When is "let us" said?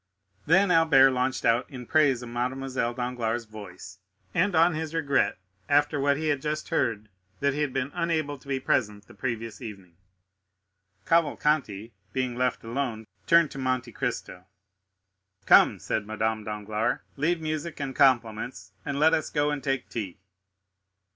18.99-19.29